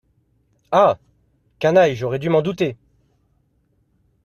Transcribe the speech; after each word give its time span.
Ah! 0.71 0.97
canaille, 1.59 1.95
j’aurais 1.95 2.17
dû 2.17 2.29
m’en 2.29 2.41
douter! 2.41 2.75